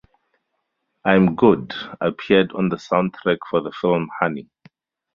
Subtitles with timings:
[1.05, 4.49] "I'm Good" appeared on the soundtrack for the film "Honey".